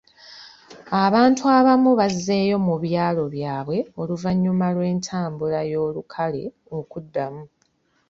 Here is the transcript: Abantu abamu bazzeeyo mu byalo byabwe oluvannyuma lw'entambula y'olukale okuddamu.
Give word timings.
Abantu 1.03 1.43
abamu 1.57 1.91
bazzeeyo 1.99 2.57
mu 2.67 2.75
byalo 2.83 3.23
byabwe 3.35 3.77
oluvannyuma 4.01 4.65
lw'entambula 4.75 5.59
y'olukale 5.71 6.43
okuddamu. 6.77 7.43